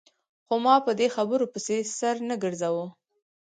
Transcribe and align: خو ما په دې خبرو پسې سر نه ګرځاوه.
خو 0.45 0.55
ما 0.65 0.75
په 0.85 0.91
دې 0.99 1.07
خبرو 1.15 1.45
پسې 1.53 1.77
سر 1.99 2.15
نه 2.29 2.35
ګرځاوه. 2.43 2.85